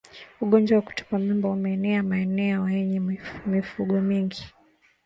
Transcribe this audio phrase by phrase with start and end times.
[0.43, 2.99] Ugonjwa wa kutupa mimba umeenea maeneo yenye
[3.45, 4.45] mifugomingi